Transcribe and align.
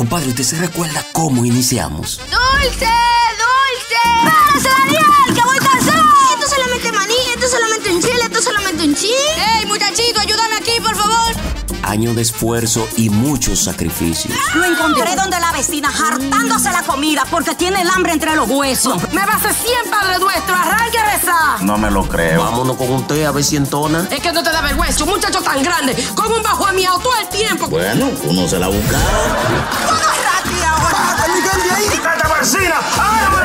Compadre, 0.00 0.30
¿usted 0.30 0.44
se 0.44 0.56
recuerda 0.56 1.04
cómo 1.12 1.44
iniciamos? 1.44 2.18
¡Dulce! 2.30 2.88
¡Dulce! 3.36 4.00
¡Párase, 4.24 4.68
Daniel! 4.70 5.34
¡Que 5.34 5.42
voy 5.42 5.58
cansado! 5.58 6.08
Esto 6.40 6.54
solamente 6.54 6.90
maní, 6.90 7.14
esto 7.34 7.48
solamente 7.48 7.90
un 7.90 8.00
chile, 8.00 8.20
esto 8.22 8.40
solamente 8.40 8.84
un 8.84 8.94
chile. 8.94 9.58
¡Ey, 9.58 9.66
muchachito, 9.66 10.20
ayúdame 10.20 10.56
aquí, 10.56 10.80
por 10.80 10.96
favor! 10.96 11.59
Año 11.90 12.14
de 12.14 12.22
esfuerzo 12.22 12.86
y 12.96 13.10
muchos 13.10 13.64
sacrificios. 13.64 14.32
Lo 14.54 14.64
encontré 14.64 15.16
donde 15.16 15.40
la 15.40 15.50
vecina 15.50 15.88
hartándose 15.88 16.70
la 16.70 16.84
comida 16.84 17.24
porque 17.28 17.56
tiene 17.56 17.82
el 17.82 17.90
hambre 17.90 18.12
entre 18.12 18.36
los 18.36 18.48
huesos. 18.48 19.02
Me 19.12 19.26
va 19.26 19.32
a 19.32 19.36
hacer 19.36 19.52
100 19.52 19.90
Padre 19.90 20.20
Nuestro, 20.20 20.54
arranque 20.54 20.98
a 21.00 21.16
rezar. 21.16 21.62
No 21.62 21.76
me 21.78 21.90
lo 21.90 22.08
creo. 22.08 22.44
Vámonos 22.44 22.76
con 22.76 22.90
un 22.90 23.04
té 23.08 23.26
a 23.26 23.32
ver 23.32 23.42
si 23.42 23.56
entona. 23.56 24.06
Es 24.08 24.20
que 24.20 24.30
no 24.30 24.40
te 24.40 24.52
da 24.52 24.60
vergüenza, 24.60 25.02
un 25.02 25.10
muchacho 25.10 25.42
tan 25.42 25.64
grande, 25.64 25.96
con 26.14 26.32
un 26.32 26.40
bajo 26.44 26.72
miau 26.72 26.96
todo 27.00 27.12
el 27.20 27.28
tiempo. 27.28 27.66
Bueno, 27.66 28.08
uno 28.22 28.46
se 28.46 28.60
la 28.60 28.68
busca. 28.68 28.96
¡Esta 28.96 30.42
vecina! 30.44 30.76
¡Áramela 30.76 31.74
ahí! 31.74 31.86
¡Tráigamela! 32.00 33.39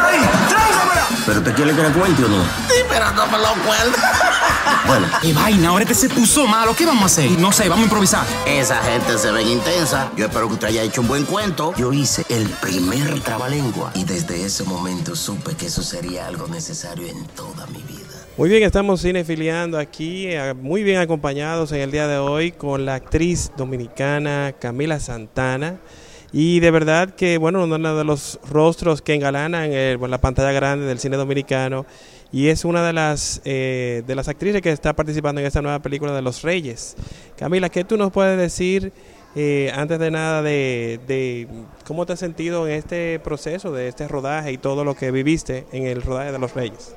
¿Pero 1.25 1.41
te 1.41 1.53
quiere 1.53 1.75
que 1.75 1.81
le 1.81 1.89
cuente 1.89 2.23
o 2.23 2.27
no? 2.27 2.43
Sí, 2.67 2.81
pero 2.88 3.11
no 3.11 3.25
me 3.27 3.38
lo 3.38 3.49
cuento. 3.65 3.97
Bueno, 4.88 5.07
¡Qué 5.20 5.34
vaina! 5.34 5.70
Ahora 5.70 5.84
este 5.84 5.95
se 5.95 6.09
puso 6.09 6.45
malo. 6.45 6.75
¿Qué 6.75 6.85
vamos 6.85 7.03
a 7.03 7.05
hacer? 7.05 7.31
No 7.39 7.51
sé, 7.51 7.63
vamos 7.63 7.79
a 7.79 7.84
improvisar. 7.84 8.25
Esa 8.45 8.77
gente 8.84 9.17
se 9.17 9.31
ve 9.31 9.41
intensa. 9.41 10.11
Yo 10.15 10.25
espero 10.25 10.48
que 10.48 10.53
usted 10.53 10.67
haya 10.67 10.84
hecho 10.84 11.01
un 11.01 11.07
buen 11.07 11.25
cuento. 11.25 11.73
yo 11.75 11.91
hice 11.91 12.23
el 12.29 12.48
primer 12.48 13.20
trabalengua 13.21 13.91
y 13.95 14.03
desde 14.03 14.45
ese 14.45 14.63
momento 14.63 15.15
supe 15.15 15.55
que 15.55 15.67
eso 15.67 15.81
sería 15.81 16.27
algo 16.27 16.48
necesario 16.48 17.07
en 17.07 17.26
toda 17.27 17.65
mi 17.67 17.81
vida. 17.81 18.05
Muy 18.37 18.49
bien, 18.49 18.62
estamos 18.62 19.01
cinefiliando 19.01 19.79
aquí, 19.79 20.27
eh, 20.27 20.53
muy 20.53 20.84
bien 20.84 20.99
acompañados 20.99 21.71
en 21.71 21.81
el 21.81 21.91
día 21.91 22.07
de 22.07 22.17
hoy 22.17 22.51
con 22.51 22.85
la 22.85 22.95
actriz 22.95 23.51
dominicana 23.57 24.53
Camila 24.59 24.99
Santana. 24.99 25.79
Y 26.31 26.59
de 26.59 26.71
verdad 26.71 27.09
que, 27.15 27.38
bueno, 27.38 27.63
uno 27.63 27.95
de 27.95 28.03
los 28.03 28.39
rostros 28.49 29.02
que 29.02 29.13
engalanan 29.13 29.70
eh, 29.71 29.97
la 30.07 30.20
pantalla 30.20 30.51
grande 30.51 30.85
del 30.85 30.99
cine 30.99 31.17
dominicano. 31.17 31.85
Y 32.32 32.49
es 32.49 32.65
una 32.65 32.85
de 32.85 32.91
las, 32.91 33.41
eh, 33.45 34.04
de 34.05 34.15
las 34.15 34.27
actrices 34.27 34.62
que 34.62 34.71
está 34.71 34.93
participando 34.93 35.40
en 35.40 35.48
esta 35.48 35.62
nueva 35.62 35.79
película 35.79 36.13
de 36.13 36.21
Los 36.21 36.41
Reyes. 36.41 36.95
Camila, 37.37 37.70
¿qué 37.70 37.84
tú 37.84 37.95
nos 37.95 38.12
puedes 38.12 38.37
decir 38.37 38.91
eh, 39.37 39.71
antes 39.76 39.99
de 39.99 40.12
nada 40.12 40.41
de, 40.41 41.48
cómo 41.85 42.05
te 42.05 42.13
has 42.13 42.20
sentido 42.20 42.67
en 42.67 42.73
este 42.73 43.20
proceso, 43.20 43.71
de 43.71 43.87
este 43.87 44.07
rodaje 44.07 44.51
y 44.51 44.57
todo 44.57 44.84
lo 44.84 44.95
que 44.95 45.12
viviste 45.12 45.65
en 45.71 45.85
el 45.85 46.01
rodaje 46.01 46.32
de 46.32 46.39
Los 46.39 46.54
Reyes? 46.54 46.95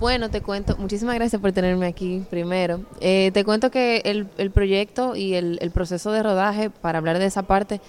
Bueno, 0.00 0.30
te 0.30 0.42
cuento, 0.42 0.76
muchísimas 0.76 1.14
gracias 1.14 1.40
por 1.40 1.52
tenerme 1.52 1.86
aquí 1.86 2.22
primero. 2.30 2.80
Eh, 3.00 3.30
te 3.32 3.44
cuento 3.44 3.70
que 3.70 4.02
el, 4.04 4.28
el 4.38 4.50
proyecto 4.50 5.16
y 5.16 5.34
el, 5.34 5.58
el 5.60 5.70
proceso 5.70 6.12
de 6.12 6.22
rodaje, 6.22 6.70
para 6.70 6.98
hablar 6.98 7.18
de 7.18 7.26
esa 7.26 7.42
parte, 7.42 7.80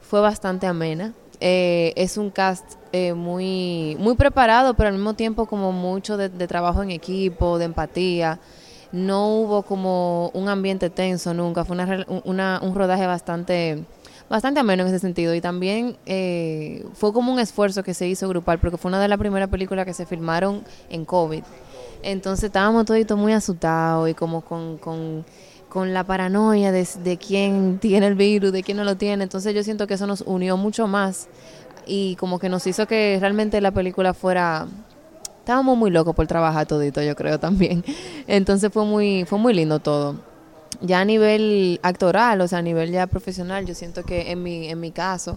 fue 0.00 0.20
bastante 0.20 0.66
amena. 0.66 1.12
Eh, 1.40 1.92
es 1.96 2.18
un 2.18 2.30
cast 2.30 2.74
eh, 2.92 3.14
muy, 3.14 3.96
muy 3.98 4.14
preparado, 4.14 4.74
pero 4.74 4.88
al 4.88 4.94
mismo 4.94 5.14
tiempo 5.14 5.46
como 5.46 5.72
mucho 5.72 6.16
de, 6.16 6.28
trabajo 6.46 6.82
en 6.82 6.90
equipo, 6.90 7.58
de 7.58 7.64
empatía. 7.66 8.38
No 8.92 9.28
hubo 9.36 9.62
como 9.62 10.30
un 10.34 10.48
ambiente 10.48 10.90
tenso 10.90 11.32
nunca, 11.32 11.64
fue 11.64 11.74
una, 11.76 12.04
una- 12.24 12.60
un 12.62 12.74
rodaje 12.74 13.06
bastante 13.06 13.84
bastante 14.28 14.60
ameno 14.60 14.82
en 14.84 14.88
ese 14.90 15.00
sentido 15.00 15.34
y 15.34 15.40
también 15.40 15.96
eh, 16.06 16.86
fue 16.94 17.12
como 17.12 17.32
un 17.32 17.40
esfuerzo 17.40 17.82
que 17.82 17.94
se 17.94 18.06
hizo 18.06 18.28
grupal 18.28 18.60
porque 18.60 18.76
fue 18.76 18.88
una 18.88 19.00
de 19.00 19.08
las 19.08 19.18
primeras 19.18 19.48
películas 19.48 19.84
que 19.84 19.92
se 19.92 20.06
filmaron 20.06 20.62
en 20.88 21.04
COVID. 21.04 21.42
Entonces 22.02 22.44
estábamos 22.44 22.84
toditos 22.84 23.18
muy 23.18 23.32
asustados 23.32 24.08
y 24.08 24.14
como 24.14 24.40
con, 24.42 24.78
con 25.70 25.94
la 25.94 26.04
paranoia 26.04 26.72
de, 26.72 26.86
de 27.02 27.16
quién 27.16 27.78
tiene 27.78 28.08
el 28.08 28.16
virus, 28.16 28.52
de 28.52 28.62
quién 28.62 28.76
no 28.76 28.84
lo 28.84 28.96
tiene. 28.96 29.22
Entonces 29.24 29.54
yo 29.54 29.64
siento 29.64 29.86
que 29.86 29.94
eso 29.94 30.06
nos 30.06 30.20
unió 30.20 30.58
mucho 30.58 30.86
más 30.86 31.28
y 31.86 32.16
como 32.16 32.38
que 32.38 32.50
nos 32.50 32.66
hizo 32.66 32.86
que 32.86 33.16
realmente 33.18 33.58
la 33.62 33.70
película 33.70 34.12
fuera... 34.12 34.66
Estábamos 35.38 35.78
muy 35.78 35.90
locos 35.90 36.14
por 36.14 36.26
trabajar 36.26 36.66
todito, 36.66 37.02
yo 37.02 37.16
creo 37.16 37.40
también. 37.40 37.82
Entonces 38.26 38.70
fue 38.70 38.84
muy, 38.84 39.24
fue 39.24 39.38
muy 39.38 39.54
lindo 39.54 39.78
todo 39.78 40.16
ya 40.80 41.00
a 41.00 41.04
nivel 41.04 41.78
actoral, 41.82 42.40
o 42.40 42.48
sea, 42.48 42.58
a 42.58 42.62
nivel 42.62 42.90
ya 42.90 43.06
profesional, 43.06 43.66
yo 43.66 43.74
siento 43.74 44.02
que 44.02 44.30
en 44.30 44.42
mi, 44.42 44.68
en 44.68 44.80
mi 44.80 44.92
caso, 44.92 45.36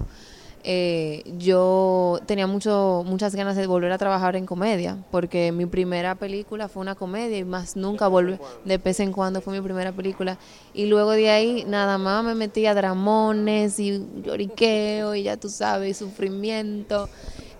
eh, 0.66 1.24
yo 1.38 2.20
tenía 2.26 2.48
mucho, 2.48 3.04
muchas 3.06 3.36
ganas 3.36 3.58
de 3.58 3.68
volver 3.68 3.92
a 3.92 3.98
trabajar 3.98 4.38
en 4.38 4.46
comedia, 4.46 4.98
porque 5.12 5.52
mi 5.52 5.66
primera 5.66 6.16
película 6.16 6.70
fue 6.70 6.82
una 6.82 6.96
comedia 6.96 7.38
y 7.38 7.44
más 7.44 7.76
nunca 7.76 8.08
volví, 8.08 8.38
de 8.64 8.78
vez 8.78 9.02
en 9.02 9.12
cuando 9.12 9.42
fue 9.42 9.54
mi 9.54 9.62
primera 9.62 9.92
película. 9.92 10.38
Y 10.74 10.86
luego 10.86 11.12
de 11.12 11.30
ahí, 11.30 11.66
nada 11.68 11.98
más 11.98 12.24
me 12.24 12.34
metí 12.34 12.66
a 12.66 12.74
dramones 12.74 13.78
y 13.80 14.06
lloriqueo 14.24 15.16
y 15.16 15.24
ya 15.24 15.36
tú 15.36 15.50
sabes, 15.50 15.90
y 15.90 15.94
sufrimiento, 16.06 17.10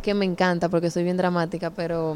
que 0.02 0.14
me 0.14 0.24
encanta 0.26 0.70
porque 0.70 0.90
soy 0.90 1.04
bien 1.04 1.18
dramática, 1.18 1.72
pero 1.72 2.16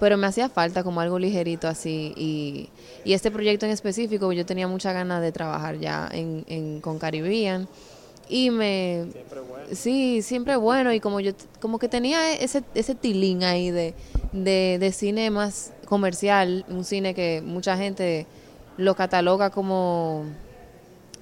pero 0.00 0.16
me 0.16 0.26
hacía 0.26 0.48
falta 0.48 0.82
como 0.82 1.02
algo 1.02 1.18
ligerito 1.18 1.68
así. 1.68 2.14
Y, 2.16 2.70
y 3.04 3.12
este 3.12 3.30
proyecto 3.30 3.66
en 3.66 3.72
específico 3.72 4.32
yo 4.32 4.46
tenía 4.46 4.66
mucha 4.66 4.94
ganas 4.94 5.20
de 5.20 5.32
trabajar 5.32 5.78
ya 5.78 6.08
en, 6.10 6.46
en 6.48 6.80
con 6.80 6.98
Caribbean 6.98 7.68
y 8.32 8.50
me 8.50 9.08
sí 9.72 10.22
siempre 10.22 10.56
bueno 10.56 10.90
y 10.92 11.00
como 11.00 11.20
yo 11.20 11.32
como 11.60 11.78
que 11.78 11.88
tenía 11.88 12.32
ese 12.32 12.64
ese 12.74 12.94
tilín 12.94 13.44
ahí 13.44 13.70
de, 13.70 13.94
de 14.32 14.78
de 14.80 14.92
cine 14.92 15.30
más 15.30 15.72
comercial 15.84 16.64
un 16.68 16.84
cine 16.84 17.14
que 17.14 17.42
mucha 17.44 17.76
gente 17.76 18.26
lo 18.78 18.94
cataloga 18.94 19.50
como 19.50 20.24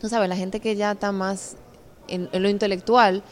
tú 0.00 0.08
sabes 0.08 0.28
la 0.28 0.36
gente 0.36 0.60
que 0.60 0.76
ya 0.76 0.92
está 0.92 1.10
más 1.10 1.56
en, 2.06 2.28
en 2.32 2.42
lo 2.44 2.48
intelectual 2.48 3.24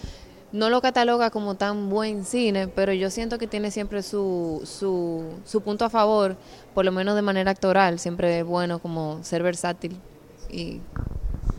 no 0.50 0.70
lo 0.70 0.80
cataloga 0.80 1.28
como 1.28 1.56
tan 1.56 1.90
buen 1.90 2.24
cine, 2.24 2.68
pero 2.68 2.94
yo 2.94 3.10
siento 3.10 3.36
que 3.36 3.46
tiene 3.46 3.70
siempre 3.70 4.02
su, 4.02 4.62
su, 4.64 5.24
su 5.44 5.60
punto 5.60 5.84
a 5.84 5.90
favor, 5.90 6.38
por 6.72 6.86
lo 6.86 6.90
menos 6.90 7.16
de 7.16 7.20
manera 7.20 7.50
actoral, 7.50 7.98
siempre 7.98 8.38
es 8.38 8.46
bueno 8.46 8.78
como 8.78 9.22
ser 9.24 9.42
versátil. 9.42 10.00
Y 10.48 10.80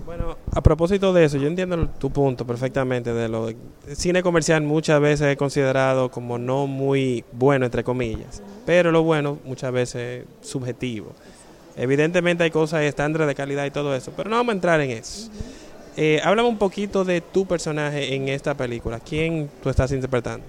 Bueno, 0.09 0.38
a 0.56 0.62
propósito 0.62 1.14
de 1.14 1.25
eso, 1.25 1.38
yo 1.38 1.46
entiendo 1.46 1.88
tu 2.00 2.09
punto 2.09 2.44
perfectamente 2.44 3.14
de 3.14 3.30
lo 3.30 3.53
cine 3.94 4.24
comercial 4.24 4.64
muchas 4.64 5.00
veces 5.00 5.28
es 5.28 5.38
considerado 5.38 6.09
como 6.09 6.40
no 6.40 6.66
muy 6.66 7.24
bueno 7.31 7.66
entre 7.66 7.84
comillas, 7.84 8.42
pero 8.66 8.92
lo 8.92 9.03
bueno 9.03 9.38
muchas 9.46 9.72
veces 9.72 10.25
es 10.25 10.50
subjetivo. 10.50 11.12
Evidentemente 11.78 12.44
hay 12.44 12.50
cosas 12.50 12.81
estándares 12.81 13.28
de 13.28 13.36
calidad 13.36 13.66
y 13.66 13.70
todo 13.70 13.96
eso, 13.96 14.12
pero 14.18 14.31
no 14.31 14.38
vamos 14.38 14.53
a 14.53 14.56
entrar 14.56 14.81
en 14.81 14.90
eso. 14.90 15.30
Eh, 15.96 16.20
háblame 16.24 16.50
un 16.50 16.58
poquito 16.58 17.06
de 17.06 17.22
tu 17.22 17.46
personaje 17.46 18.16
en 18.16 18.30
esta 18.30 18.56
película. 18.56 19.00
¿Quién 19.00 19.47
tú 19.62 19.70
estás 19.70 19.91
interpretando? 19.91 20.44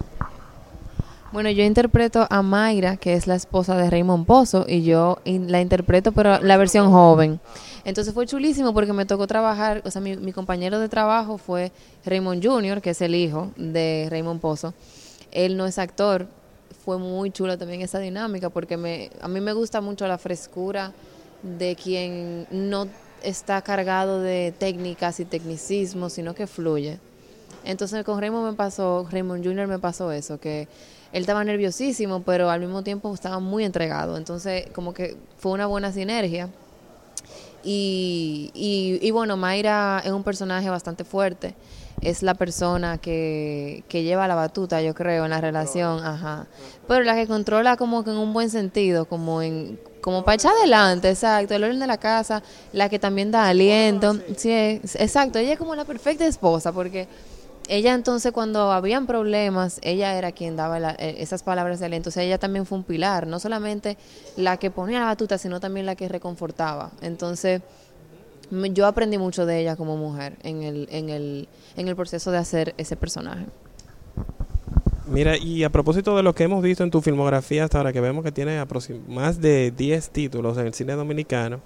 Bueno, 1.32 1.50
yo 1.50 1.64
interpreto 1.64 2.26
a 2.28 2.42
Mayra, 2.42 2.96
que 2.96 3.14
es 3.14 3.26
la 3.26 3.34
esposa 3.34 3.76
de 3.76 3.88
Raymond 3.88 4.26
Pozo, 4.26 4.66
y 4.68 4.82
yo 4.82 5.18
la 5.24 5.60
interpreto, 5.60 6.12
pero 6.12 6.40
la 6.40 6.56
versión 6.56 6.90
joven. 6.90 7.40
Entonces 7.84 8.12
fue 8.12 8.26
chulísimo 8.26 8.74
porque 8.74 8.92
me 8.92 9.06
tocó 9.06 9.26
trabajar, 9.26 9.82
o 9.84 9.90
sea, 9.90 10.00
mi, 10.00 10.16
mi 10.16 10.32
compañero 10.32 10.78
de 10.80 10.88
trabajo 10.88 11.38
fue 11.38 11.72
Raymond 12.04 12.44
Jr., 12.44 12.80
que 12.80 12.90
es 12.90 13.00
el 13.00 13.14
hijo 13.14 13.52
de 13.56 14.08
Raymond 14.10 14.40
Pozo. 14.40 14.74
Él 15.30 15.56
no 15.56 15.66
es 15.66 15.78
actor, 15.78 16.26
fue 16.84 16.98
muy 16.98 17.30
chula 17.30 17.56
también 17.56 17.82
esa 17.82 17.98
dinámica 17.98 18.50
porque 18.50 18.76
me, 18.76 19.10
a 19.20 19.28
mí 19.28 19.40
me 19.40 19.52
gusta 19.52 19.80
mucho 19.80 20.06
la 20.08 20.18
frescura 20.18 20.92
de 21.42 21.76
quien 21.76 22.46
no 22.50 22.88
está 23.22 23.62
cargado 23.62 24.20
de 24.20 24.52
técnicas 24.58 25.20
y 25.20 25.24
tecnicismos, 25.24 26.14
sino 26.14 26.34
que 26.34 26.46
fluye. 26.46 26.98
Entonces 27.64 28.04
con 28.04 28.20
Raymond 28.20 28.50
me 28.50 28.56
pasó, 28.56 29.06
Raymond 29.10 29.44
Jr. 29.44 29.66
me 29.66 29.78
pasó 29.78 30.10
eso, 30.12 30.40
que 30.40 30.68
él 31.12 31.22
estaba 31.22 31.44
nerviosísimo, 31.44 32.22
pero 32.22 32.50
al 32.50 32.60
mismo 32.60 32.82
tiempo 32.82 33.12
estaba 33.12 33.38
muy 33.38 33.64
entregado. 33.64 34.16
Entonces 34.16 34.66
como 34.72 34.94
que 34.94 35.16
fue 35.36 35.52
una 35.52 35.66
buena 35.66 35.92
sinergia. 35.92 36.48
Y, 37.62 38.50
y, 38.54 38.98
y 39.06 39.10
bueno, 39.10 39.36
Mayra 39.36 40.00
es 40.04 40.12
un 40.12 40.24
personaje 40.24 40.70
bastante 40.70 41.04
fuerte. 41.04 41.54
Es 42.00 42.22
la 42.22 42.32
persona 42.32 42.96
que, 42.96 43.84
que 43.88 44.02
lleva 44.02 44.26
la 44.26 44.34
batuta, 44.34 44.80
yo 44.80 44.94
creo, 44.94 45.24
en 45.24 45.30
la 45.30 45.40
relación, 45.40 46.02
ajá. 46.02 46.46
Pero 46.88 47.02
la 47.02 47.14
que 47.14 47.26
controla 47.26 47.76
como 47.76 48.04
que 48.04 48.10
en 48.10 48.16
un 48.16 48.32
buen 48.32 48.48
sentido, 48.48 49.04
como 49.04 49.42
en 49.42 49.78
como 50.00 50.24
para 50.24 50.36
echar 50.36 50.52
adelante, 50.56 51.10
exacto, 51.10 51.54
el 51.54 51.62
orden 51.62 51.78
de 51.78 51.86
la 51.86 51.98
casa, 51.98 52.42
la 52.72 52.88
que 52.88 52.98
también 52.98 53.30
da 53.30 53.48
aliento. 53.48 54.18
Sí, 54.36 54.50
exacto, 54.50 55.38
ella 55.38 55.52
es 55.52 55.58
como 55.58 55.74
la 55.74 55.84
perfecta 55.84 56.26
esposa, 56.26 56.72
porque 56.72 57.06
ella 57.70 57.94
entonces 57.94 58.32
cuando 58.32 58.72
habían 58.72 59.06
problemas, 59.06 59.78
ella 59.82 60.18
era 60.18 60.32
quien 60.32 60.56
daba 60.56 60.90
eh, 60.98 61.14
esas 61.18 61.44
palabras 61.44 61.78
de 61.78 61.86
aliento. 61.86 62.10
O 62.14 62.20
ella 62.20 62.36
también 62.36 62.66
fue 62.66 62.76
un 62.78 62.82
pilar, 62.84 63.28
no 63.28 63.38
solamente 63.38 63.96
la 64.36 64.56
que 64.56 64.72
ponía 64.72 64.98
la 64.98 65.04
batuta, 65.04 65.38
sino 65.38 65.60
también 65.60 65.86
la 65.86 65.94
que 65.94 66.08
reconfortaba. 66.08 66.90
Entonces, 67.00 67.62
yo 68.50 68.86
aprendí 68.86 69.18
mucho 69.18 69.46
de 69.46 69.60
ella 69.60 69.76
como 69.76 69.96
mujer 69.96 70.36
en 70.42 70.64
el, 70.64 70.88
en 70.90 71.10
el, 71.10 71.48
en 71.76 71.86
el 71.86 71.94
proceso 71.94 72.32
de 72.32 72.38
hacer 72.38 72.74
ese 72.76 72.96
personaje. 72.96 73.46
Mira, 75.06 75.36
y 75.36 75.62
a 75.62 75.70
propósito 75.70 76.16
de 76.16 76.24
lo 76.24 76.34
que 76.34 76.42
hemos 76.42 76.64
visto 76.64 76.82
en 76.82 76.90
tu 76.90 77.00
filmografía 77.00 77.62
hasta 77.62 77.78
ahora, 77.78 77.92
que 77.92 78.00
vemos 78.00 78.24
que 78.24 78.32
tiene 78.32 78.60
más 79.06 79.40
de 79.40 79.70
10 79.70 80.10
títulos 80.10 80.58
en 80.58 80.66
el 80.66 80.74
cine 80.74 80.94
dominicano, 80.94 81.60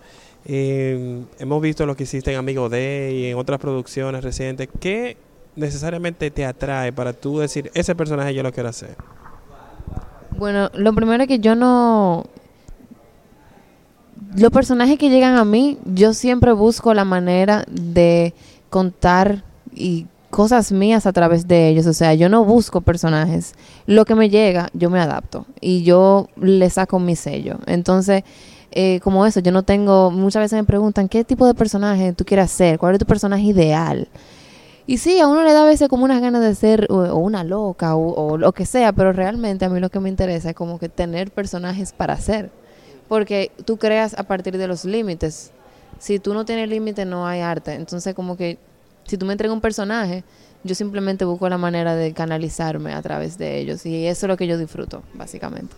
eh, 0.44 1.22
hemos 1.38 1.62
visto 1.62 1.86
lo 1.86 1.96
que 1.96 2.02
hiciste 2.02 2.30
en 2.30 2.38
Amigo 2.38 2.68
de 2.68 3.10
y 3.14 3.26
en 3.26 3.38
otras 3.38 3.58
producciones 3.58 4.22
recientes. 4.22 4.68
¿Qué 4.80 5.16
necesariamente 5.56 6.30
te 6.30 6.44
atrae 6.44 6.92
para 6.92 7.12
tú 7.12 7.38
decir, 7.38 7.70
ese 7.74 7.94
personaje 7.94 8.34
yo 8.34 8.42
lo 8.42 8.52
quiero 8.52 8.68
hacer? 8.68 8.96
Bueno, 10.36 10.70
lo 10.74 10.92
primero 10.94 11.22
es 11.22 11.28
que 11.28 11.38
yo 11.38 11.54
no... 11.54 12.24
Los 14.36 14.50
personajes 14.50 14.98
que 14.98 15.10
llegan 15.10 15.36
a 15.36 15.44
mí, 15.44 15.78
yo 15.84 16.12
siempre 16.12 16.52
busco 16.52 16.92
la 16.92 17.04
manera 17.04 17.64
de 17.70 18.34
contar 18.68 19.44
y 19.72 20.06
cosas 20.30 20.72
mías 20.72 21.06
a 21.06 21.12
través 21.12 21.46
de 21.46 21.68
ellos. 21.68 21.86
O 21.86 21.92
sea, 21.92 22.14
yo 22.14 22.28
no 22.28 22.44
busco 22.44 22.80
personajes. 22.80 23.54
Lo 23.86 24.04
que 24.04 24.16
me 24.16 24.30
llega, 24.30 24.70
yo 24.72 24.90
me 24.90 24.98
adapto 24.98 25.46
y 25.60 25.84
yo 25.84 26.28
le 26.36 26.68
saco 26.70 26.98
mi 26.98 27.14
sello. 27.14 27.58
Entonces, 27.66 28.24
eh, 28.72 28.98
como 29.04 29.24
eso, 29.24 29.38
yo 29.38 29.52
no 29.52 29.62
tengo, 29.62 30.10
muchas 30.10 30.42
veces 30.42 30.58
me 30.58 30.64
preguntan, 30.64 31.08
¿qué 31.08 31.22
tipo 31.22 31.46
de 31.46 31.54
personaje 31.54 32.12
tú 32.12 32.24
quieres 32.24 32.46
hacer? 32.46 32.80
¿Cuál 32.80 32.94
es 32.94 32.98
tu 32.98 33.06
personaje 33.06 33.44
ideal? 33.44 34.08
Y 34.86 34.98
sí, 34.98 35.18
a 35.18 35.26
uno 35.28 35.44
le 35.44 35.52
da 35.52 35.62
a 35.62 35.66
veces 35.66 35.88
como 35.88 36.04
unas 36.04 36.20
ganas 36.20 36.42
de 36.42 36.54
ser 36.54 36.86
o, 36.90 37.16
una 37.16 37.42
loca 37.42 37.96
o, 37.96 38.32
o 38.32 38.36
lo 38.36 38.52
que 38.52 38.66
sea, 38.66 38.92
pero 38.92 39.12
realmente 39.12 39.64
a 39.64 39.70
mí 39.70 39.80
lo 39.80 39.88
que 39.88 40.00
me 40.00 40.10
interesa 40.10 40.50
es 40.50 40.56
como 40.56 40.78
que 40.78 40.90
tener 40.90 41.30
personajes 41.30 41.92
para 41.92 42.14
hacer. 42.14 42.50
Porque 43.08 43.50
tú 43.64 43.76
creas 43.78 44.14
a 44.18 44.24
partir 44.24 44.58
de 44.58 44.66
los 44.66 44.84
límites. 44.84 45.52
Si 45.98 46.18
tú 46.18 46.34
no 46.34 46.44
tienes 46.44 46.68
límites, 46.68 47.06
no 47.06 47.26
hay 47.26 47.40
arte. 47.40 47.74
Entonces, 47.74 48.14
como 48.14 48.36
que 48.36 48.58
si 49.06 49.16
tú 49.16 49.26
me 49.26 49.32
entregas 49.32 49.54
un 49.54 49.60
personaje, 49.60 50.24
yo 50.64 50.74
simplemente 50.74 51.24
busco 51.24 51.48
la 51.48 51.58
manera 51.58 51.94
de 51.94 52.12
canalizarme 52.12 52.92
a 52.92 53.02
través 53.02 53.38
de 53.38 53.58
ellos. 53.58 53.84
Y 53.86 54.06
eso 54.06 54.26
es 54.26 54.28
lo 54.28 54.36
que 54.36 54.46
yo 54.46 54.58
disfruto, 54.58 55.02
básicamente. 55.14 55.74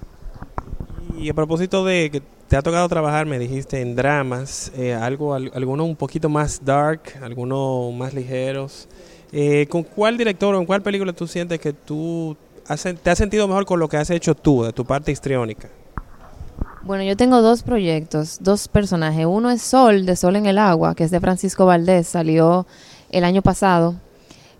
Y 1.18 1.30
a 1.30 1.34
propósito 1.34 1.84
de 1.84 2.10
que 2.10 2.22
te 2.48 2.56
ha 2.56 2.62
tocado 2.62 2.88
trabajar, 2.88 3.26
me 3.26 3.38
dijiste, 3.38 3.80
en 3.80 3.96
dramas, 3.96 4.70
eh, 4.76 4.94
algo, 4.94 5.34
al- 5.34 5.50
algunos 5.54 5.86
un 5.86 5.96
poquito 5.96 6.28
más 6.28 6.64
dark, 6.64 7.00
algunos 7.22 7.92
más 7.94 8.12
ligeros. 8.14 8.86
Eh, 9.32 9.66
¿Con 9.68 9.82
cuál 9.82 10.16
director 10.18 10.54
o 10.54 10.58
en 10.60 10.66
cuál 10.66 10.82
película 10.82 11.12
tú 11.12 11.26
sientes 11.26 11.58
que 11.58 11.72
tú 11.72 12.36
has 12.68 12.82
te 12.82 13.10
has 13.10 13.18
sentido 13.18 13.46
mejor 13.48 13.64
con 13.64 13.80
lo 13.80 13.88
que 13.88 13.96
has 13.96 14.10
hecho 14.10 14.34
tú, 14.34 14.62
de 14.64 14.72
tu 14.72 14.84
parte 14.84 15.10
histriónica? 15.10 15.68
Bueno, 16.82 17.02
yo 17.02 17.16
tengo 17.16 17.42
dos 17.42 17.62
proyectos, 17.64 18.38
dos 18.40 18.68
personajes. 18.68 19.26
Uno 19.26 19.50
es 19.50 19.62
Sol, 19.62 20.06
de 20.06 20.14
Sol 20.14 20.36
en 20.36 20.46
el 20.46 20.58
Agua, 20.58 20.94
que 20.94 21.02
es 21.04 21.10
de 21.10 21.18
Francisco 21.18 21.66
Valdés, 21.66 22.06
salió 22.06 22.66
el 23.10 23.24
año 23.24 23.42
pasado. 23.42 23.96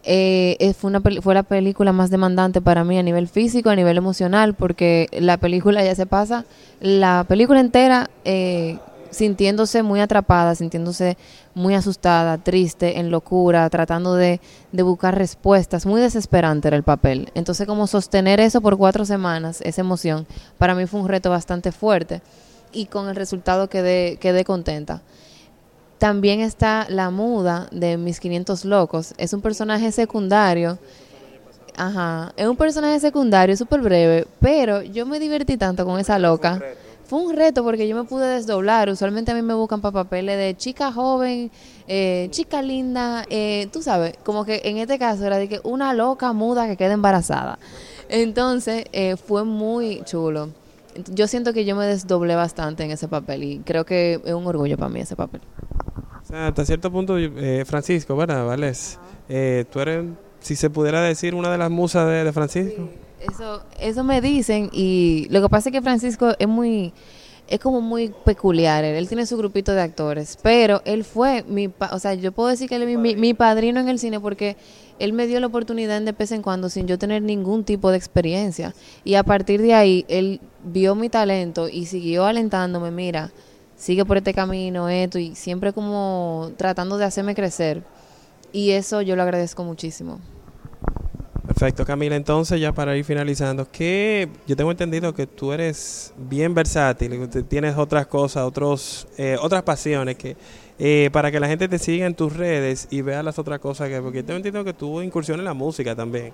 Eh, 0.09 0.73
fue, 0.79 0.91
una, 0.91 1.01
fue 1.21 1.35
la 1.35 1.43
película 1.43 1.93
más 1.93 2.11
demandante 2.11 2.61
para 2.61 2.85
mí 2.85 2.97
a 2.97 3.03
nivel 3.03 3.27
físico, 3.27 3.71
a 3.71 3.75
nivel 3.75 3.97
emocional, 3.97 4.55
porque 4.55 5.09
la 5.13 5.37
película 5.37 5.83
ya 5.83 5.97
se 5.97 6.07
pasa, 6.07 6.45
la 6.81 7.25
película 7.27 7.59
entera 7.59 8.09
eh, 8.25 8.79
sintiéndose 9.11 9.83
muy 9.83 10.01
atrapada, 10.01 10.55
sintiéndose 10.55 11.17
muy 11.55 11.75
asustada, 11.75 12.39
triste, 12.39 13.01
en 13.01 13.11
locura, 13.11 13.69
tratando 13.69 14.15
de, 14.15 14.41
de 14.71 14.83
buscar 14.85 15.19
respuestas. 15.19 15.87
Muy 15.87 16.01
desesperante 16.01 16.69
era 16.69 16.77
el 16.77 16.85
papel. 16.85 17.31
Entonces, 17.35 17.67
como 17.67 17.89
sostener 17.89 18.39
eso 18.39 18.61
por 18.61 18.77
cuatro 18.77 19.05
semanas, 19.05 19.61
esa 19.63 19.81
emoción, 19.81 20.25
para 20.57 20.77
mí 20.77 20.87
fue 20.87 21.01
un 21.01 21.09
reto 21.09 21.31
bastante 21.31 21.73
fuerte 21.73 22.23
y 22.73 22.87
con 22.87 23.09
el 23.09 23.17
resultado 23.17 23.69
quedé, 23.69 24.19
quedé 24.21 24.45
contenta. 24.45 25.03
También 25.99 26.41
está 26.41 26.87
La 26.91 27.11
Muda 27.11 27.69
de 27.73 27.97
Mis 27.97 28.21
500 28.21 28.65
Locos. 28.65 29.15
Es 29.17 29.33
un 29.33 29.41
personaje 29.41 29.91
secundario. 29.93 30.79
Ajá. 31.77 32.33
Es 32.37 32.47
un 32.47 32.57
personaje 32.57 33.01
secundario, 33.01 33.57
súper 33.57 33.81
breve. 33.81 34.27
Pero 34.41 34.83
yo 34.83 35.07
me 35.07 35.19
divertí 35.19 35.57
tanto 35.57 35.85
con 35.87 35.99
esa 35.99 36.19
loca. 36.19 36.61
Fue 37.07 37.21
un 37.21 37.37
reto 37.37 37.63
porque 37.63 37.87
yo 37.87 37.97
me 37.97 38.05
pude 38.05 38.27
desdoblar. 38.27 38.91
Usualmente 38.91 39.31
a 39.31 39.35
mí 39.35 39.41
me 39.41 39.55
buscan 39.55 39.81
para 39.81 39.93
papeles 39.93 40.37
de 40.37 40.57
chica 40.57 40.93
joven, 40.93 41.51
eh, 41.87 42.29
chica 42.31 42.61
linda. 42.63 43.25
eh, 43.31 43.69
tú 43.73 43.81
sabes, 43.81 44.15
como 44.25 44.45
que 44.45 44.63
en 44.65 44.79
este 44.79 44.99
caso 44.99 45.25
era 45.25 45.39
de 45.39 45.49
que 45.49 45.61
una 45.63 45.95
loca 45.95 46.33
muda 46.33 46.67
que 46.67 46.77
queda 46.77 46.95
embarazada. 46.95 47.59
Entonces 48.09 48.85
eh, 48.93 49.17
fue 49.17 49.45
muy 49.45 50.03
chulo. 50.05 50.51
Yo 51.13 51.27
siento 51.29 51.53
que 51.53 51.65
yo 51.65 51.77
me 51.77 51.87
desdoblé 51.87 52.35
bastante 52.35 52.83
en 52.83 52.91
ese 52.91 53.07
papel 53.07 53.45
y 53.45 53.59
creo 53.61 53.85
que 53.85 54.21
es 54.25 54.33
un 54.35 54.47
orgullo 54.47 54.77
para 54.77 54.89
mí 54.89 55.01
ese 55.01 55.15
papel. 55.15 55.43
O 56.27 56.29
sea, 56.29 56.49
hasta 56.49 56.65
cierto 56.65 56.91
punto, 56.91 57.17
eh, 57.19 57.65
Francisco, 57.65 58.17
¿verdad? 58.17 58.45
Vales, 58.45 58.99
eh, 59.29 59.65
tú 59.71 59.79
eres, 59.81 60.05
si 60.41 60.57
se 60.57 60.69
pudiera 60.71 61.01
decir, 61.01 61.35
una 61.37 61.53
de 61.53 61.59
las 61.59 61.71
musas 61.71 62.09
de, 62.09 62.25
de 62.25 62.33
Francisco. 62.33 62.89
Eso, 63.21 63.63
eso 63.81 64.03
me 64.05 64.21
dicen 64.21 64.69
y 64.73 65.27
lo 65.31 65.41
que 65.41 65.49
pasa 65.49 65.69
es 65.69 65.73
que 65.73 65.81
Francisco 65.83 66.35
es 66.39 66.49
muy, 66.49 66.93
es 67.49 67.61
como 67.61 67.81
muy 67.81 68.13
peculiar. 68.25 68.85
Él, 68.85 68.97
Él 68.97 69.07
tiene 69.09 69.25
su 69.25 69.37
grupito 69.37 69.73
de 69.73 69.81
actores, 69.83 70.37
pero 70.43 70.83
él 70.85 71.05
fue 71.05 71.45
mi, 71.49 71.69
pa- 71.69 71.91
o 71.95 71.99
sea, 72.01 72.15
yo 72.15 72.33
puedo 72.33 72.49
decir 72.49 72.69
que 72.69 72.75
él 72.77 72.83
es 72.83 72.89
mi, 72.89 72.97
mi- 72.97 73.17
mi 73.17 73.33
padrino 73.33 73.79
en 73.81 73.89
el 73.89 73.99
cine 74.01 74.19
porque 74.21 74.57
él 74.99 75.13
me 75.13 75.27
dio 75.29 75.39
la 75.41 75.47
oportunidad 75.47 76.01
de 76.03 76.11
vez 76.13 76.33
en 76.33 76.43
cuando 76.43 76.69
sin 76.71 76.87
yo 76.89 76.99
tener 76.99 77.23
ningún 77.23 77.63
tipo 77.65 77.91
de 77.93 77.97
experiencia. 77.99 78.75
Y 79.05 79.15
a 79.15 79.23
partir 79.23 79.63
de 79.63 79.75
ahí, 79.75 80.05
él 80.09 80.41
vio 80.65 80.95
mi 80.97 81.09
talento 81.09 81.69
y 81.69 81.87
siguió 81.87 82.25
alentándome, 82.27 82.91
mira, 82.91 83.31
sigue 83.77 84.05
por 84.05 84.17
este 84.17 84.35
camino, 84.35 84.89
esto, 84.89 85.19
y 85.19 85.35
siempre 85.35 85.73
como 85.73 86.51
tratando 86.57 86.99
de 86.99 87.05
hacerme 87.05 87.35
crecer. 87.35 87.83
Y 88.53 88.71
eso 88.71 89.03
yo 89.03 89.17
lo 89.17 89.23
agradezco 89.23 89.65
muchísimo. 89.65 90.21
Perfecto, 91.47 91.87
Camila. 91.87 92.17
Entonces, 92.17 92.61
ya 92.61 92.73
para 92.73 92.97
ir 92.97 93.05
finalizando, 93.05 93.71
que 93.71 94.29
yo 94.47 94.57
tengo 94.57 94.71
entendido 94.71 95.15
que 95.15 95.27
tú 95.27 95.53
eres 95.53 96.13
bien 96.17 96.55
versátil, 96.55 97.29
tienes 97.49 97.77
otras 97.77 98.07
cosas, 98.09 98.45
otros, 98.45 99.07
eh, 99.17 99.37
otras 99.41 99.63
pasiones 99.63 100.17
que 100.17 100.37
eh, 100.79 101.09
para 101.13 101.31
que 101.31 101.41
la 101.41 101.49
gente 101.49 101.69
te 101.69 101.79
siga 101.79 102.05
en 102.05 102.15
tus 102.15 102.37
redes 102.37 102.89
y 102.91 103.01
vea 103.01 103.23
las 103.23 103.39
otras 103.39 103.61
cosas 103.61 103.89
que, 103.89 104.01
porque 104.01 104.23
tengo 104.23 104.37
entendido 104.37 104.65
que 104.65 104.75
tú 104.75 105.01
incursiones 105.01 105.41
en 105.41 105.47
la 105.47 105.55
música 105.55 105.95
también. 105.95 106.33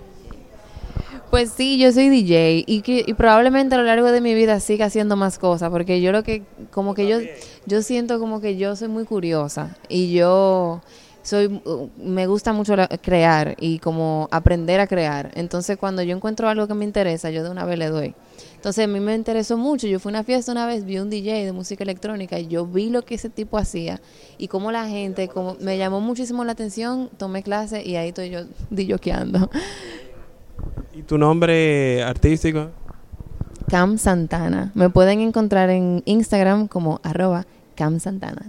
Pues 1.32 1.50
sí, 1.50 1.78
yo 1.78 1.90
soy 1.92 2.10
DJ 2.10 2.62
y 2.66 2.82
que 2.82 3.04
y 3.06 3.14
probablemente 3.14 3.74
a 3.74 3.78
lo 3.78 3.84
largo 3.84 4.12
de 4.12 4.20
mi 4.20 4.34
vida 4.34 4.60
siga 4.60 4.84
haciendo 4.84 5.16
más 5.16 5.38
cosas 5.38 5.70
porque 5.70 6.02
yo 6.02 6.12
lo 6.12 6.22
que 6.22 6.42
como 6.70 6.92
que 6.92 7.06
yo 7.08 7.20
yo 7.64 7.80
siento 7.80 8.18
como 8.20 8.42
que 8.42 8.58
yo 8.58 8.76
soy 8.76 8.88
muy 8.88 9.06
curiosa 9.06 9.74
y 9.88 10.12
yo 10.12 10.82
soy 11.22 11.46
uh, 11.46 11.88
me 11.96 12.26
gusta 12.26 12.52
mucho 12.52 12.76
la- 12.76 12.86
crear 12.86 13.54
y 13.58 13.78
como 13.78 14.28
aprender 14.30 14.78
a 14.80 14.86
crear. 14.86 15.30
Entonces, 15.34 15.78
cuando 15.78 16.02
yo 16.02 16.14
encuentro 16.14 16.48
algo 16.50 16.66
que 16.68 16.74
me 16.74 16.84
interesa, 16.84 17.30
yo 17.30 17.42
de 17.44 17.48
una 17.48 17.64
vez 17.64 17.78
le 17.78 17.86
doy. 17.88 18.14
Entonces, 18.56 18.84
a 18.84 18.88
mí 18.88 18.98
me 19.00 19.14
interesó 19.14 19.56
mucho. 19.56 19.86
Yo 19.86 20.00
fui 20.00 20.10
a 20.10 20.14
una 20.14 20.24
fiesta 20.24 20.50
una 20.52 20.66
vez, 20.66 20.84
vi 20.84 20.98
un 20.98 21.10
DJ 21.10 21.44
de 21.44 21.52
música 21.52 21.84
electrónica 21.84 22.38
y 22.40 22.48
yo 22.48 22.66
vi 22.66 22.90
lo 22.90 23.02
que 23.02 23.14
ese 23.14 23.30
tipo 23.30 23.56
hacía 23.56 24.00
y 24.36 24.48
cómo 24.48 24.72
la 24.72 24.88
gente, 24.88 25.28
como 25.28 25.56
me 25.60 25.78
llamó 25.78 26.00
muchísimo 26.00 26.44
la 26.44 26.52
atención, 26.52 27.08
tomé 27.18 27.44
clase 27.44 27.84
y 27.86 27.94
ahí 27.96 28.08
estoy 28.08 28.30
yo 28.30 28.40
dilloqueando. 28.70 29.48
¿Y 30.94 31.02
tu 31.02 31.16
nombre 31.16 32.02
artístico? 32.02 32.70
Cam 33.68 33.96
Santana. 33.96 34.70
Me 34.74 34.90
pueden 34.90 35.20
encontrar 35.20 35.70
en 35.70 36.02
Instagram 36.04 36.68
como 36.68 37.00
arroba 37.02 37.46
Cam 37.74 37.98
Santana. 37.98 38.42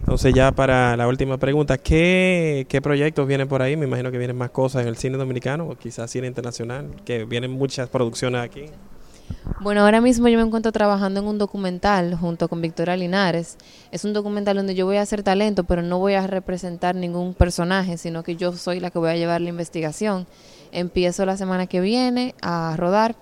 Entonces, 0.00 0.34
ya 0.34 0.52
para 0.52 0.96
la 0.96 1.08
última 1.08 1.38
pregunta, 1.38 1.78
¿qué, 1.78 2.66
¿qué 2.68 2.80
proyectos 2.80 3.26
vienen 3.26 3.48
por 3.48 3.62
ahí? 3.62 3.76
Me 3.76 3.86
imagino 3.86 4.10
que 4.10 4.18
vienen 4.18 4.36
más 4.36 4.50
cosas 4.50 4.82
en 4.82 4.88
el 4.88 4.96
cine 4.96 5.16
dominicano 5.18 5.66
o 5.68 5.76
quizás 5.76 6.10
cine 6.10 6.26
internacional, 6.26 6.88
que 7.04 7.24
vienen 7.24 7.50
muchas 7.50 7.88
producciones 7.88 8.42
aquí. 8.42 8.66
Bueno, 9.60 9.82
ahora 9.82 10.00
mismo 10.00 10.28
yo 10.28 10.38
me 10.38 10.44
encuentro 10.44 10.72
trabajando 10.72 11.20
en 11.20 11.26
un 11.26 11.38
documental 11.38 12.14
junto 12.14 12.48
con 12.48 12.60
Victoria 12.62 12.96
Linares. 12.96 13.56
Es 13.90 14.04
un 14.04 14.12
documental 14.12 14.56
donde 14.56 14.74
yo 14.74 14.86
voy 14.86 14.96
a 14.96 15.02
hacer 15.02 15.22
talento, 15.22 15.64
pero 15.64 15.82
no 15.82 15.98
voy 15.98 16.14
a 16.14 16.26
representar 16.26 16.94
ningún 16.94 17.34
personaje, 17.34 17.98
sino 17.98 18.22
que 18.22 18.36
yo 18.36 18.52
soy 18.52 18.80
la 18.80 18.90
que 18.90 18.98
voy 18.98 19.10
a 19.10 19.16
llevar 19.16 19.40
la 19.40 19.48
investigación. 19.48 20.26
Empiezo 20.72 21.24
la 21.26 21.36
semana 21.36 21.66
que 21.66 21.80
viene 21.80 22.34
a 22.42 22.74
rodar 22.76 23.14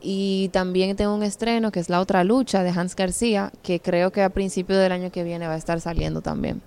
y 0.00 0.50
también 0.52 0.96
tengo 0.96 1.14
un 1.14 1.22
estreno 1.22 1.70
que 1.70 1.80
es 1.80 1.88
La 1.88 2.00
Otra 2.00 2.24
Lucha 2.24 2.62
de 2.62 2.70
Hans 2.70 2.96
García, 2.96 3.52
que 3.62 3.80
creo 3.80 4.10
que 4.10 4.22
a 4.22 4.30
principio 4.30 4.76
del 4.76 4.92
año 4.92 5.10
que 5.10 5.22
viene 5.22 5.46
va 5.46 5.54
a 5.54 5.58
estar 5.58 5.80
saliendo 5.80 6.22
también. 6.22 6.60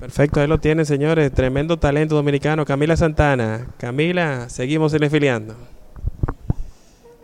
Perfecto, 0.00 0.40
ahí 0.40 0.46
lo 0.46 0.58
tienen, 0.58 0.86
señores. 0.86 1.30
Tremendo 1.32 1.78
talento 1.78 2.14
dominicano. 2.14 2.64
Camila 2.64 2.96
Santana. 2.96 3.68
Camila, 3.76 4.48
seguimos 4.48 4.92
cinefiliando. 4.92 5.54